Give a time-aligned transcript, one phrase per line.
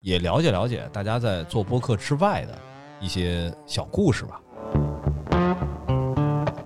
[0.00, 2.58] 也了解了解大家在做播客之外的
[3.00, 4.40] 一些小故事吧。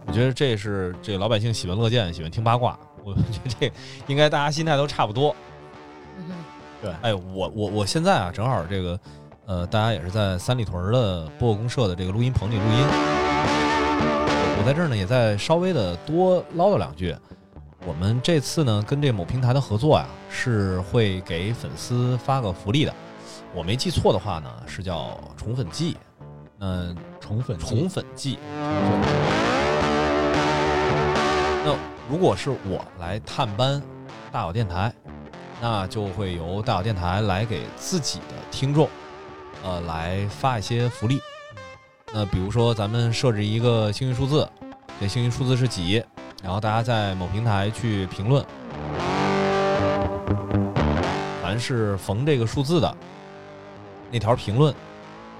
[0.07, 2.78] 我觉得这是这老百姓喜闻乐见，喜欢听八卦。
[3.02, 3.73] 我觉得这
[4.07, 5.34] 应该大家心态都差不多。
[6.81, 9.00] 对哎，我我我现在啊，正好这个，
[9.46, 12.87] 呃，大家也是在三里屯的播客公社的这个录音棚里录音。
[14.57, 17.12] 我在这儿呢，也在稍微的多唠叨两句。
[17.85, 22.95] 我们这次呢，跟这某平台的合作呀，是会给粉丝发个福利的。
[23.57, 25.97] 我没记错的话呢，是叫宠粉季。
[26.59, 28.38] 嗯，宠粉季宠粉季。
[31.65, 31.77] 那
[32.10, 33.80] 如果是我来探班
[34.32, 34.93] 大小电台，
[35.60, 38.88] 那就会由大小电台来给自己的听众，
[39.62, 41.21] 呃，来发一些福利。
[42.12, 44.48] 那比如说，咱们设置一个幸运数字，
[45.01, 46.05] 这幸运数字是几？
[46.43, 48.45] 然后大家在某平台去评论，
[51.41, 52.96] 凡是逢这个数字的
[54.14, 54.73] 那条评论，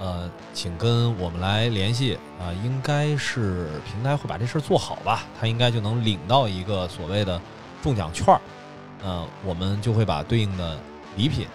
[0.01, 7.41] 呃，请跟我们来联系啊、应该是平台会把这事儿做好吧，他应该就能领到一个所谓的
[7.84, 8.41] 中奖券儿，
[9.05, 10.77] 呃，我们就会把对应的
[11.16, 11.47] 礼品